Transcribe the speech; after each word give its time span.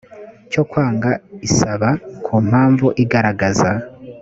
cyo 0.51 0.63
kwanga 0.69 1.09
isaba 1.47 1.89
ku 2.25 2.35
mpamvu 2.47 2.85
igaragaza 3.03 3.69